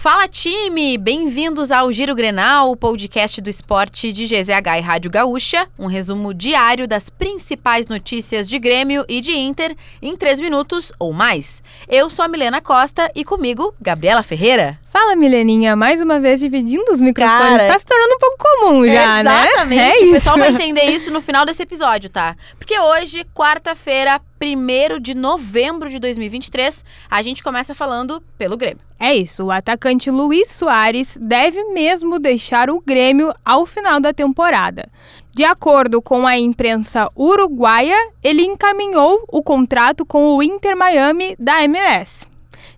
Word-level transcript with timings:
Fala 0.00 0.28
time, 0.28 0.96
bem-vindos 0.96 1.72
ao 1.72 1.90
Giro 1.90 2.14
Grenal, 2.14 2.70
o 2.70 2.76
podcast 2.76 3.40
do 3.40 3.50
esporte 3.50 4.12
de 4.12 4.26
GZH 4.26 4.78
e 4.78 4.80
Rádio 4.80 5.10
Gaúcha, 5.10 5.66
um 5.76 5.86
resumo 5.86 6.32
diário 6.32 6.86
das 6.86 7.10
principais 7.10 7.88
notícias 7.88 8.48
de 8.48 8.60
Grêmio 8.60 9.04
e 9.08 9.20
de 9.20 9.36
Inter 9.36 9.76
em 10.00 10.16
três 10.16 10.38
minutos 10.38 10.92
ou 11.00 11.12
mais. 11.12 11.64
Eu 11.88 12.08
sou 12.08 12.24
a 12.24 12.28
Milena 12.28 12.60
Costa 12.60 13.10
e 13.12 13.24
comigo, 13.24 13.74
Gabriela 13.80 14.22
Ferreira. 14.22 14.78
Fala, 14.90 15.14
Mileninha, 15.14 15.76
mais 15.76 16.00
uma 16.00 16.18
vez 16.18 16.40
dividindo 16.40 16.90
os 16.90 17.00
microfones. 17.00 17.58
Cara, 17.58 17.66
tá 17.66 17.78
se 17.78 17.84
tornando 17.84 18.14
um 18.14 18.18
pouco 18.18 18.36
comum 18.38 18.86
já, 18.86 19.20
Exatamente. 19.20 19.24
né? 19.24 19.46
Exatamente. 19.48 20.02
É 20.02 20.06
o 20.06 20.12
pessoal 20.12 20.38
vai 20.38 20.48
entender 20.48 20.84
isso 20.84 21.10
no 21.10 21.20
final 21.20 21.44
desse 21.44 21.62
episódio, 21.62 22.08
tá? 22.08 22.34
Porque 22.58 22.78
hoje, 22.78 23.26
quarta-feira, 23.34 24.18
1 24.42 24.98
de 24.98 25.14
novembro 25.14 25.90
de 25.90 25.98
2023, 25.98 26.84
a 27.10 27.22
gente 27.22 27.42
começa 27.42 27.74
falando 27.74 28.22
pelo 28.38 28.56
Grêmio. 28.56 28.80
É 28.98 29.14
isso, 29.14 29.44
o 29.44 29.50
atacante 29.50 30.10
Luiz 30.10 30.50
Soares 30.50 31.18
deve 31.20 31.62
mesmo 31.64 32.18
deixar 32.18 32.70
o 32.70 32.80
Grêmio 32.80 33.34
ao 33.44 33.66
final 33.66 34.00
da 34.00 34.14
temporada. 34.14 34.88
De 35.34 35.44
acordo 35.44 36.00
com 36.00 36.26
a 36.26 36.38
imprensa 36.38 37.10
uruguaia, 37.14 37.96
ele 38.24 38.42
encaminhou 38.42 39.22
o 39.28 39.42
contrato 39.42 40.06
com 40.06 40.34
o 40.34 40.42
Inter 40.42 40.74
Miami 40.74 41.36
da 41.38 41.62
MLS. 41.62 42.26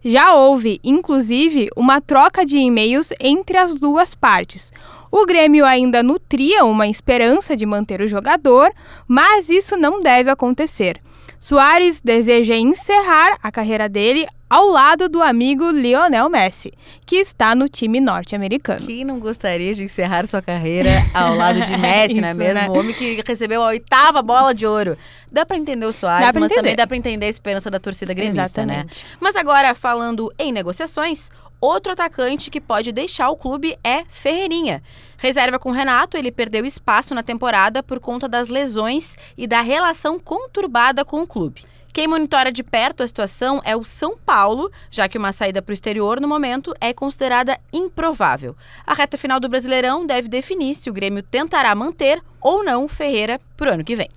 Já 0.04 0.34
houve, 0.34 0.80
inclusive, 0.82 1.68
uma 1.76 2.00
troca 2.00 2.44
de 2.44 2.58
e-mails 2.58 3.10
entre 3.20 3.56
as 3.56 3.78
duas 3.78 4.14
partes. 4.14 4.72
O 5.10 5.26
Grêmio 5.26 5.64
ainda 5.66 6.02
nutria 6.02 6.64
uma 6.64 6.86
esperança 6.86 7.56
de 7.56 7.66
manter 7.66 8.00
o 8.00 8.06
jogador, 8.06 8.70
mas 9.08 9.48
isso 9.48 9.76
não 9.76 10.00
deve 10.00 10.30
acontecer. 10.30 11.00
Soares 11.42 12.02
deseja 12.02 12.54
encerrar 12.54 13.38
a 13.42 13.50
carreira 13.50 13.88
dele 13.88 14.26
ao 14.48 14.66
lado 14.68 15.08
do 15.08 15.22
amigo 15.22 15.70
Lionel 15.70 16.28
Messi, 16.28 16.70
que 17.06 17.16
está 17.16 17.54
no 17.54 17.66
time 17.66 17.98
norte-americano. 17.98 18.84
Quem 18.84 19.04
não 19.04 19.18
gostaria 19.18 19.72
de 19.72 19.84
encerrar 19.84 20.26
sua 20.26 20.42
carreira 20.42 20.90
ao 21.14 21.34
lado 21.36 21.62
de 21.62 21.74
Messi, 21.78 22.20
não 22.20 22.28
é 22.28 22.30
Isso, 22.32 22.38
mesmo? 22.38 22.54
né? 22.60 22.68
O 22.68 22.72
homem 22.78 22.92
que 22.92 23.22
recebeu 23.26 23.62
a 23.62 23.68
oitava 23.68 24.20
bola 24.20 24.52
de 24.52 24.66
ouro. 24.66 24.98
Dá 25.32 25.46
pra 25.46 25.56
entender 25.56 25.86
o 25.86 25.92
Soares, 25.92 26.26
mas 26.26 26.36
entender. 26.36 26.54
também 26.56 26.76
dá 26.76 26.86
pra 26.86 26.96
entender 26.96 27.24
a 27.26 27.30
esperança 27.30 27.70
da 27.70 27.78
torcida 27.80 28.12
gremista, 28.12 28.66
né? 28.66 28.74
Exatamente. 28.74 29.06
Mas 29.18 29.34
agora, 29.34 29.74
falando 29.74 30.30
em 30.38 30.52
negociações, 30.52 31.30
outro 31.60 31.92
atacante 31.92 32.50
que 32.50 32.60
pode 32.60 32.90
deixar 32.92 33.30
o 33.30 33.36
clube 33.36 33.78
é 33.82 34.04
Ferreirinha. 34.10 34.82
Reserva 35.20 35.58
com 35.58 35.70
Renato, 35.70 36.16
ele 36.16 36.32
perdeu 36.32 36.64
espaço 36.64 37.14
na 37.14 37.22
temporada 37.22 37.82
por 37.82 38.00
conta 38.00 38.26
das 38.26 38.48
lesões 38.48 39.18
e 39.36 39.46
da 39.46 39.60
relação 39.60 40.18
conturbada 40.18 41.04
com 41.04 41.20
o 41.20 41.26
clube. 41.26 41.62
Quem 41.92 42.08
monitora 42.08 42.50
de 42.50 42.62
perto 42.62 43.02
a 43.02 43.06
situação 43.06 43.60
é 43.62 43.76
o 43.76 43.84
São 43.84 44.16
Paulo, 44.16 44.72
já 44.90 45.10
que 45.10 45.18
uma 45.18 45.30
saída 45.30 45.60
para 45.60 45.72
o 45.72 45.74
exterior 45.74 46.22
no 46.22 46.26
momento 46.26 46.74
é 46.80 46.94
considerada 46.94 47.60
improvável. 47.70 48.56
A 48.86 48.94
reta 48.94 49.18
final 49.18 49.38
do 49.38 49.48
Brasileirão 49.48 50.06
deve 50.06 50.26
definir 50.26 50.74
se 50.74 50.88
o 50.88 50.92
Grêmio 50.92 51.22
tentará 51.22 51.74
manter 51.74 52.22
ou 52.40 52.64
não 52.64 52.88
Ferreira 52.88 53.38
para 53.58 53.72
o 53.72 53.74
ano 53.74 53.84
que 53.84 53.96
vem. 53.96 54.08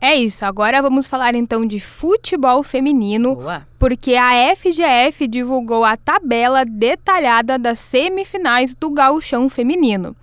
É 0.00 0.14
isso, 0.14 0.44
agora 0.44 0.82
vamos 0.82 1.06
falar 1.06 1.34
então 1.34 1.64
de 1.64 1.80
futebol 1.80 2.62
feminino, 2.62 3.36
Boa. 3.36 3.66
porque 3.78 4.14
a 4.14 4.54
FGF 4.54 5.26
divulgou 5.26 5.84
a 5.84 5.96
tabela 5.96 6.64
detalhada 6.64 7.58
das 7.58 7.78
semifinais 7.78 8.74
do 8.74 8.90
Gauchão 8.90 9.48
Feminino. 9.48 10.14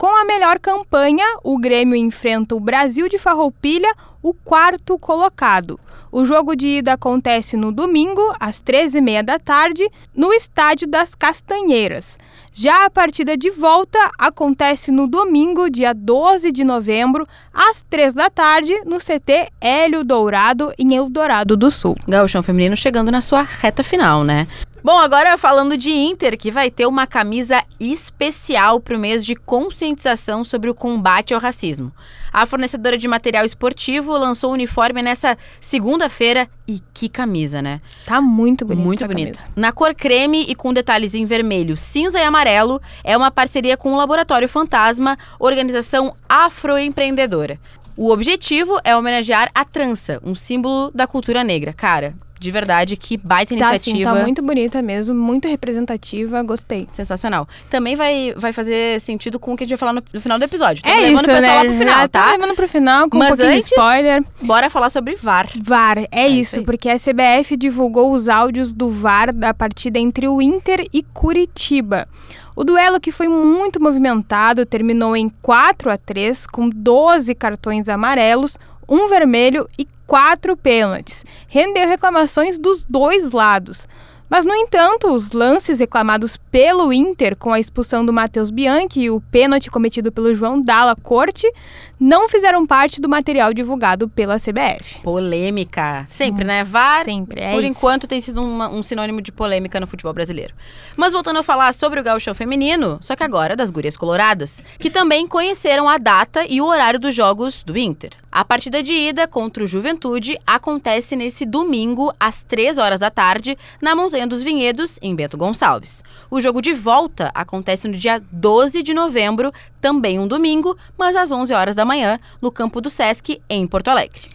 Com 0.00 0.18
a 0.18 0.24
melhor 0.24 0.58
campanha, 0.58 1.26
o 1.44 1.58
Grêmio 1.58 1.94
enfrenta 1.94 2.54
o 2.54 2.58
Brasil 2.58 3.06
de 3.06 3.18
Farroupilha, 3.18 3.94
o 4.22 4.32
quarto 4.32 4.98
colocado. 4.98 5.78
O 6.10 6.24
jogo 6.24 6.56
de 6.56 6.78
ida 6.78 6.94
acontece 6.94 7.54
no 7.54 7.70
domingo, 7.70 8.34
às 8.40 8.62
13h30 8.62 9.22
da 9.22 9.38
tarde, 9.38 9.86
no 10.16 10.32
Estádio 10.32 10.88
das 10.88 11.14
Castanheiras. 11.14 12.18
Já 12.50 12.86
a 12.86 12.90
partida 12.90 13.36
de 13.36 13.50
volta 13.50 13.98
acontece 14.18 14.90
no 14.90 15.06
domingo, 15.06 15.68
dia 15.68 15.92
12 15.92 16.50
de 16.50 16.64
novembro, 16.64 17.28
às 17.52 17.82
3 17.82 18.14
da 18.14 18.30
tarde, 18.30 18.72
no 18.86 18.96
CT 18.96 19.52
Hélio 19.60 20.02
Dourado, 20.02 20.72
em 20.78 20.96
Eldorado 20.96 21.58
do 21.58 21.70
Sul. 21.70 21.94
Gauchão 22.08 22.42
Feminino 22.42 22.76
chegando 22.76 23.10
na 23.10 23.20
sua 23.20 23.42
reta 23.42 23.84
final, 23.84 24.24
né? 24.24 24.48
Bom, 24.82 24.98
agora 24.98 25.36
falando 25.36 25.76
de 25.76 25.90
Inter, 25.90 26.38
que 26.38 26.50
vai 26.50 26.70
ter 26.70 26.86
uma 26.86 27.06
camisa 27.06 27.62
especial 27.78 28.80
para 28.80 28.96
o 28.96 28.98
mês 28.98 29.26
de 29.26 29.34
conscientização 29.34 30.42
sobre 30.42 30.70
o 30.70 30.74
combate 30.74 31.34
ao 31.34 31.40
racismo. 31.40 31.92
A 32.32 32.46
fornecedora 32.46 32.96
de 32.96 33.06
material 33.06 33.44
esportivo 33.44 34.16
lançou 34.16 34.50
o 34.50 34.54
uniforme 34.54 35.02
nessa 35.02 35.36
segunda-feira 35.60 36.48
e 36.66 36.80
que 36.94 37.10
camisa, 37.10 37.60
né? 37.60 37.82
Tá 38.06 38.22
muito 38.22 38.64
bonita. 38.64 38.86
Muito 38.86 39.06
bonita. 39.06 39.44
Na 39.54 39.70
cor 39.70 39.94
creme 39.94 40.46
e 40.48 40.54
com 40.54 40.72
detalhes 40.72 41.14
em 41.14 41.26
vermelho, 41.26 41.76
cinza 41.76 42.18
e 42.18 42.24
amarelo, 42.24 42.80
é 43.04 43.14
uma 43.14 43.30
parceria 43.30 43.76
com 43.76 43.92
o 43.92 43.96
Laboratório 43.96 44.48
Fantasma, 44.48 45.18
organização 45.38 46.16
afroempreendedora. 46.26 47.60
O 47.96 48.10
objetivo 48.10 48.78
é 48.82 48.96
homenagear 48.96 49.50
a 49.54 49.62
trança, 49.62 50.18
um 50.24 50.34
símbolo 50.34 50.90
da 50.94 51.06
cultura 51.06 51.44
negra. 51.44 51.74
Cara, 51.74 52.14
de 52.40 52.50
verdade, 52.50 52.96
que 52.96 53.16
baita 53.18 53.54
Tá, 53.54 53.74
iniciativa. 53.74 54.10
assim, 54.10 54.18
tá 54.18 54.24
muito 54.24 54.40
bonita 54.42 54.80
mesmo, 54.80 55.14
muito 55.14 55.46
representativa, 55.46 56.42
gostei. 56.42 56.88
Sensacional. 56.90 57.46
Também 57.68 57.94
vai, 57.94 58.32
vai 58.36 58.52
fazer 58.52 59.00
sentido 59.00 59.38
com 59.38 59.52
o 59.52 59.56
que 59.56 59.64
a 59.64 59.66
gente 59.66 59.76
vai 59.76 59.78
falar 59.78 59.92
no, 59.92 60.02
no 60.12 60.20
final 60.20 60.38
do 60.38 60.44
episódio. 60.44 60.82
Tamo 60.82 60.94
é 60.94 61.00
levando 61.00 61.22
isso, 61.22 61.30
o 61.30 61.34
pessoal 61.34 61.52
né? 61.52 61.56
lá 61.58 61.64
pro 61.64 61.72
final, 61.78 62.00
Já 62.00 62.08
tá? 62.08 62.24
Tá 62.24 62.30
levando 62.32 62.54
pro 62.56 62.68
final 62.68 63.08
com 63.10 63.16
um 63.16 63.20
Mas 63.20 63.28
pouquinho 63.28 63.50
antes, 63.50 63.68
de 63.68 63.74
spoiler. 63.74 64.24
bora 64.42 64.70
falar 64.70 64.88
sobre 64.90 65.14
VAR. 65.16 65.48
VAR, 65.62 65.98
é, 66.10 66.26
isso 66.26 66.56
isso, 66.56 66.64
porque 66.64 66.88
a 66.88 66.96
CBF 66.98 67.56
divulgou 67.56 68.12
os 68.12 68.28
áudios 68.28 68.72
do 68.72 68.88
VAR 68.90 69.32
da 69.32 69.52
partida 69.52 69.98
entre 69.98 70.26
o 70.26 70.40
Inter 70.40 70.86
e 70.92 71.02
Curitiba. 71.02 72.08
O 72.56 72.64
duelo 72.64 72.98
que 72.98 73.12
foi 73.12 73.28
muito 73.28 73.80
movimentado 73.80 74.64
terminou 74.66 75.16
em 75.16 75.28
4 75.42 75.90
a 75.90 75.96
3 75.96 76.46
com 76.46 76.68
12 76.68 77.34
cartões 77.34 77.88
amarelos, 77.88 78.58
um 78.88 79.08
vermelho 79.08 79.68
e 79.78 79.86
quatro 80.10 80.56
pênaltis. 80.56 81.24
Rendeu 81.46 81.86
reclamações 81.86 82.58
dos 82.58 82.84
dois 82.84 83.30
lados. 83.30 83.86
Mas, 84.30 84.44
no 84.44 84.54
entanto, 84.54 85.08
os 85.12 85.32
lances 85.32 85.80
reclamados 85.80 86.36
pelo 86.36 86.92
Inter 86.92 87.36
com 87.36 87.52
a 87.52 87.58
expulsão 87.58 88.06
do 88.06 88.12
Matheus 88.12 88.50
Bianchi 88.52 89.00
e 89.00 89.10
o 89.10 89.20
pênalti 89.20 89.68
cometido 89.70 90.12
pelo 90.12 90.32
João 90.32 90.62
Dalla 90.62 90.94
Corte 90.94 91.52
não 91.98 92.28
fizeram 92.28 92.64
parte 92.64 93.00
do 93.00 93.08
material 93.08 93.52
divulgado 93.52 94.08
pela 94.08 94.38
CBF. 94.38 95.00
Polêmica. 95.02 96.06
Sempre, 96.08 96.44
né? 96.44 96.62
VAR, 96.64 97.04
Sempre, 97.04 97.40
é 97.40 97.52
por 97.52 97.62
isso. 97.64 97.72
enquanto, 97.78 98.06
tem 98.06 98.20
sido 98.20 98.42
uma- 98.42 98.68
um 98.70 98.82
sinônimo 98.82 99.20
de 99.20 99.32
polêmica 99.32 99.80
no 99.80 99.86
futebol 99.86 100.12
brasileiro. 100.12 100.54
Mas 100.96 101.12
voltando 101.12 101.40
a 101.40 101.42
falar 101.42 101.74
sobre 101.74 102.00
o 102.00 102.02
gauchão 102.04 102.32
feminino, 102.32 102.98
só 103.02 103.16
que 103.16 103.24
agora 103.24 103.54
das 103.56 103.70
gurias 103.70 103.96
coloradas, 103.96 104.62
que 104.78 104.88
também 104.90 105.26
conheceram 105.26 105.88
a 105.88 105.98
data 105.98 106.44
e 106.48 106.60
o 106.60 106.66
horário 106.66 107.00
dos 107.00 107.14
jogos 107.14 107.62
do 107.64 107.76
Inter. 107.76 108.12
A 108.32 108.44
partida 108.44 108.80
de 108.82 108.92
ida 108.92 109.26
contra 109.26 109.64
o 109.64 109.66
Juventude 109.66 110.38
acontece 110.46 111.16
nesse 111.16 111.44
domingo, 111.44 112.14
às 112.18 112.42
3 112.44 112.78
horas 112.78 113.00
da 113.00 113.10
tarde, 113.10 113.58
na 113.82 113.94
Montanha 113.94 114.19
dos 114.26 114.42
Vinhedos, 114.42 114.98
em 115.02 115.14
Bento 115.14 115.36
Gonçalves. 115.36 116.02
O 116.30 116.40
jogo 116.40 116.60
de 116.60 116.72
volta 116.72 117.30
acontece 117.34 117.88
no 117.88 117.94
dia 117.94 118.22
12 118.32 118.82
de 118.82 118.94
novembro, 118.94 119.52
também 119.80 120.18
um 120.18 120.26
domingo, 120.28 120.76
mas 120.96 121.16
às 121.16 121.32
11 121.32 121.52
horas 121.54 121.74
da 121.74 121.84
manhã, 121.84 122.18
no 122.40 122.50
campo 122.50 122.80
do 122.80 122.90
Sesc, 122.90 123.40
em 123.48 123.66
Porto 123.66 123.88
Alegre. 123.88 124.28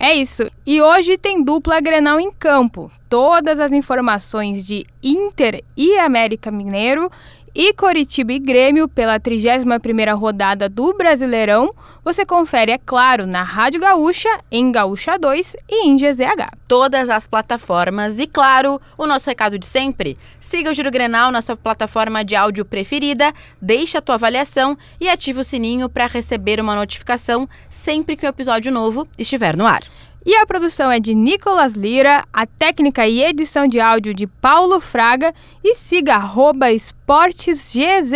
É 0.00 0.14
isso. 0.14 0.48
E 0.64 0.80
hoje 0.80 1.18
tem 1.18 1.42
dupla 1.42 1.80
Grenal 1.80 2.20
em 2.20 2.30
campo. 2.30 2.88
Todas 3.08 3.58
as 3.58 3.72
informações 3.72 4.64
de 4.64 4.86
Inter 5.02 5.64
e 5.76 5.98
América 5.98 6.52
Mineiro 6.52 7.10
e 7.54 7.72
Coritiba 7.72 8.32
e 8.32 8.38
Grêmio 8.38 8.88
pela 8.88 9.18
31ª 9.18 10.16
rodada 10.16 10.68
do 10.68 10.94
Brasileirão, 10.94 11.70
você 12.04 12.24
confere, 12.24 12.72
é 12.72 12.78
claro, 12.78 13.26
na 13.26 13.42
Rádio 13.42 13.80
Gaúcha, 13.80 14.28
em 14.50 14.72
Gaúcha 14.72 15.18
2 15.18 15.56
e 15.68 15.86
em 15.86 15.96
GZH. 15.96 16.56
todas 16.68 17.08
as 17.08 17.26
plataformas. 17.26 18.18
E 18.18 18.26
claro, 18.26 18.80
o 18.96 19.06
nosso 19.06 19.28
recado 19.28 19.58
de 19.58 19.66
sempre: 19.66 20.18
siga 20.38 20.70
o 20.70 20.74
Giro 20.74 20.90
Grenal 20.90 21.32
na 21.32 21.42
sua 21.42 21.56
plataforma 21.56 22.24
de 22.24 22.36
áudio 22.36 22.64
preferida, 22.64 23.32
deixe 23.60 23.96
a 23.96 24.02
tua 24.02 24.16
avaliação 24.16 24.76
e 25.00 25.08
ative 25.08 25.40
o 25.40 25.44
sininho 25.44 25.88
para 25.88 26.06
receber 26.06 26.60
uma 26.60 26.74
notificação 26.74 27.48
sempre 27.70 28.16
que 28.16 28.26
o 28.26 28.28
episódio 28.28 28.70
novo 28.70 29.08
estiver 29.18 29.56
no 29.56 29.66
ar. 29.66 29.82
E 30.30 30.36
a 30.36 30.44
produção 30.44 30.90
é 30.92 31.00
de 31.00 31.14
Nicolas 31.14 31.72
Lira, 31.72 32.22
a 32.30 32.44
técnica 32.44 33.08
e 33.08 33.24
edição 33.24 33.66
de 33.66 33.80
áudio 33.80 34.12
de 34.12 34.26
Paulo 34.26 34.78
Fraga 34.78 35.32
e 35.64 35.74
siga 35.74 36.16
arroba 36.16 36.70
esportesgzh 36.70 38.12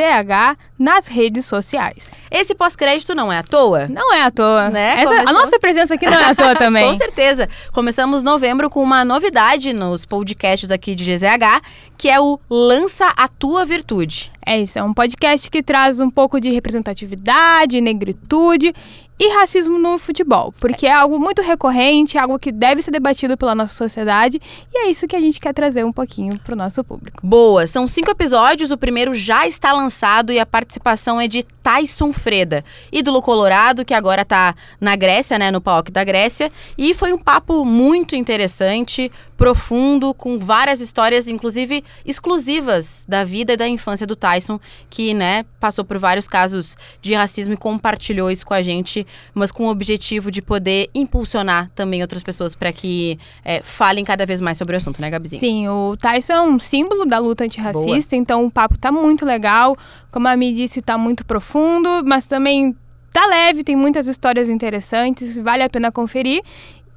nas 0.79 1.07
redes 1.07 1.47
sociais. 1.47 2.11
Esse 2.31 2.55
pós-crédito 2.55 3.15
não 3.15 3.33
é 3.33 3.39
à 3.39 3.43
toa? 3.43 3.89
Não 3.89 4.13
é 4.13 4.23
à 4.25 4.31
toa. 4.31 4.69
Né? 4.69 5.01
Essa- 5.01 5.05
Começou- 5.07 5.29
A 5.29 5.33
nossa 5.33 5.59
presença 5.59 5.95
aqui 5.95 6.05
não 6.05 6.19
é 6.19 6.25
à 6.27 6.35
toa 6.35 6.53
também. 6.55 6.87
Com 6.87 6.95
certeza. 6.99 7.49
Começamos 7.73 8.23
novembro 8.23 8.69
com 8.69 8.83
uma 8.83 9.07
novidade 9.07 9.73
nos 9.73 10.05
podcasts 10.05 10.71
aqui 10.71 10.95
de 10.95 11.05
GZH, 11.05 11.63
que 11.97 12.11
é 12.11 12.21
o 12.21 12.39
Lança 12.51 13.11
a 13.17 13.27
Tua 13.27 13.65
Virtude. 13.65 14.31
É 14.45 14.61
isso, 14.61 14.79
é 14.79 14.83
um 14.83 14.93
podcast 14.93 15.49
que 15.51 15.63
traz 15.63 15.99
um 16.01 16.11
pouco 16.11 16.39
de 16.39 16.51
representatividade, 16.51 17.81
negritude 17.81 18.75
e 19.25 19.29
racismo 19.35 19.79
no 19.79 19.99
futebol, 19.99 20.53
porque 20.59 20.85
é 20.85 20.93
algo 20.93 21.17
muito 21.17 21.43
recorrente, 21.43 22.19
algo 22.19 22.41
que 22.41 22.51
deve 22.51 22.83
ser 22.83 22.91
debatido 22.91 23.37
pela 23.37 23.55
nossa 23.55 23.73
sociedade 23.73 24.41
e 24.75 24.79
é 24.79 24.91
isso 24.91 25.07
que 25.07 25.15
a 25.15 25.21
gente 25.21 25.39
quer 25.39 25.55
trazer 25.55 25.85
um 25.85 25.93
pouquinho 25.93 26.37
para 26.41 26.55
o 26.55 26.57
nosso 26.57 26.83
público. 26.83 27.21
Boa, 27.23 27.65
são 27.69 27.87
cinco 27.87 28.11
episódios, 28.11 28.73
o 28.73 28.77
primeiro 28.77 29.15
já 29.15 29.47
está 29.47 29.73
lançado 29.73 30.33
e 30.33 30.41
a 30.41 30.45
participação 30.45 31.21
é 31.21 31.29
de 31.29 31.45
Tyson 31.63 32.13
Freda, 32.13 32.65
ídolo 32.91 33.23
colorado 33.23 33.85
que 33.85 33.95
agora 33.95 34.23
está 34.23 34.57
na 34.81 34.97
Grécia, 34.97 35.39
né, 35.39 35.53
no 35.53 35.61
PAOK 35.61 35.93
da 35.93 36.03
Grécia, 36.03 36.51
e 36.77 36.93
foi 36.93 37.13
um 37.13 37.19
papo 37.19 37.65
muito 37.65 38.17
interessante, 38.17 39.09
profundo, 39.37 40.13
com 40.13 40.37
várias 40.37 40.81
histórias, 40.81 41.29
inclusive 41.29 41.85
exclusivas 42.05 43.07
da 43.09 43.23
vida 43.23 43.53
e 43.53 43.57
da 43.57 43.69
infância 43.69 44.05
do 44.05 44.17
Tyson, 44.17 44.59
que, 44.91 45.15
né, 45.15 45.45
passou 45.61 45.85
por 45.85 45.97
vários 45.99 46.27
casos 46.27 46.77
de 47.01 47.15
racismo 47.15 47.55
e 47.55 47.57
compartilhou 47.57 48.29
isso 48.29 48.45
com 48.45 48.55
a 48.55 48.63
gente 48.63 49.07
mas 49.35 49.53
com 49.53 49.65
o 49.65 49.71
objetivo 49.71 50.31
de 50.31 50.43
poder 50.43 50.89
impulsionar 50.95 51.71
também 51.75 52.03
outras 52.03 52.23
pessoas 52.23 52.55
para 52.55 52.73
que 52.73 53.19
é, 53.45 53.63
falem 53.63 54.05
cada 54.05 54.27
vez 54.27 54.41
mais 54.41 54.59
sobre 54.59 54.75
o 54.75 54.79
assunto, 54.79 55.01
né, 55.01 55.11
Gabizinha? 55.11 55.41
Sim, 55.41 55.69
o 55.69 55.97
Tyson 55.97 56.33
é 56.33 56.43
um 56.43 56.59
símbolo 56.59 57.05
da 57.05 57.19
luta 57.19 57.45
antirracista, 57.45 58.11
Boa. 58.11 58.21
então 58.21 58.45
o 58.47 58.51
papo 58.51 58.79
tá 58.79 58.93
muito 58.93 59.25
legal. 59.25 59.77
Como 60.11 60.29
a 60.29 60.37
Mi 60.37 60.53
disse, 60.53 60.83
tá 60.83 60.99
muito 60.99 61.25
profundo, 61.25 62.03
mas 62.05 62.27
também 62.27 62.77
tá 63.13 63.27
leve, 63.27 63.63
tem 63.63 63.77
muitas 63.77 64.09
histórias 64.09 64.49
interessantes, 64.49 65.37
vale 65.39 65.63
a 65.63 65.69
pena 65.69 65.93
conferir. 65.93 66.43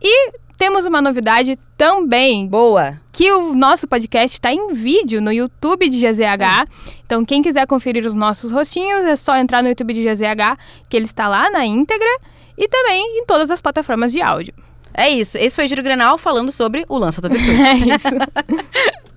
E 0.01 0.31
temos 0.57 0.85
uma 0.85 1.01
novidade 1.01 1.57
também. 1.77 2.47
Boa! 2.47 2.99
Que 3.11 3.31
o 3.31 3.53
nosso 3.53 3.87
podcast 3.87 4.35
está 4.35 4.51
em 4.51 4.73
vídeo 4.73 5.21
no 5.21 5.31
YouTube 5.31 5.89
de 5.89 5.99
GZH. 5.99 6.69
Então, 7.05 7.25
quem 7.25 7.41
quiser 7.41 7.67
conferir 7.67 8.05
os 8.05 8.13
nossos 8.13 8.51
rostinhos, 8.51 9.03
é 9.03 9.15
só 9.15 9.37
entrar 9.37 9.61
no 9.61 9.69
YouTube 9.69 9.93
de 9.93 10.03
GZH, 10.03 10.57
que 10.89 10.95
ele 10.97 11.05
está 11.05 11.27
lá 11.27 11.49
na 11.49 11.65
íntegra 11.65 12.07
e 12.57 12.67
também 12.67 13.19
em 13.19 13.25
todas 13.25 13.51
as 13.51 13.61
plataformas 13.61 14.11
de 14.11 14.21
áudio. 14.21 14.53
É 14.93 15.09
isso. 15.09 15.37
Esse 15.37 15.55
foi 15.55 15.65
o 15.65 15.67
Giro 15.67 15.83
Grenal 15.83 16.17
falando 16.17 16.51
sobre 16.51 16.85
o 16.87 16.97
Lança 16.97 17.21
da 17.21 17.27
Virtude. 17.27 17.51
é 17.61 17.73
isso. 17.73 18.07